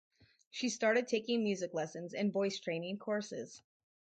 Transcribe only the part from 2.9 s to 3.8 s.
courses.